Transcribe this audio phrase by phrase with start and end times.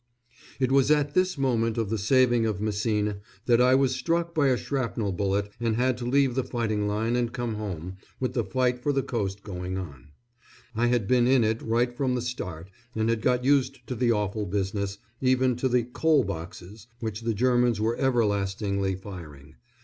[0.59, 4.47] It was at this moment of the saving of Messines that I was struck by
[4.47, 8.43] a shrapnel bullet and had to leave the fighting line and come home, with the
[8.43, 10.07] fight for the coast going on.
[10.75, 14.11] I had been in it right from the start and had got used to the
[14.11, 19.53] awful business, even to the "coal boxes," which the Germans were everlastingly firing.